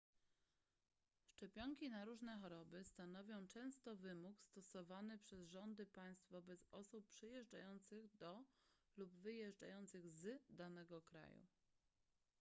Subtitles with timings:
[1.27, 8.43] szczepionki na różne choroby stanowią często wymóg stosowany przez rządy państw wobec osób przyjeżdżających do
[8.97, 11.47] lub wyjeżdżających z danego kraju